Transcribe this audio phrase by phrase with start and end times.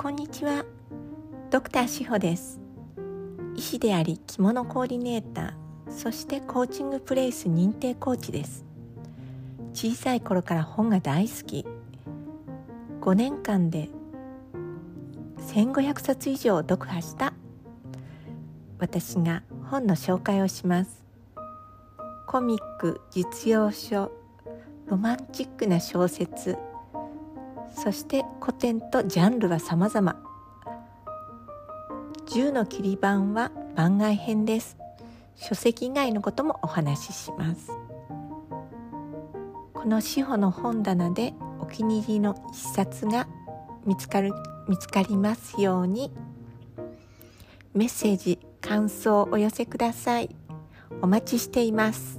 [0.00, 0.64] こんにちは。
[1.50, 2.60] ドクター志保です。
[3.56, 8.64] 医師であり着物コーディネーターそしてコーチングプレイス認定コーチです。
[9.74, 11.66] 小さい頃から本が大好き。
[13.00, 13.88] 5年間で
[15.52, 17.32] 1500冊以上読破した。
[18.78, 21.04] 私が本の紹介をします。
[22.28, 24.12] コミック実用書
[24.86, 26.56] ロマンチックな小説
[27.72, 30.16] そして古典とジャンルは様々。
[32.26, 34.76] 10の切り板は番外編です。
[35.36, 37.70] 書籍以外のこともお話しします。
[39.72, 43.28] この司法の本棚でお気に入りの一冊が
[43.86, 44.32] 見つかる
[44.68, 46.12] 見つかりますように。
[47.74, 50.34] メッセージ感想をお寄せください。
[51.00, 52.17] お待ちしています。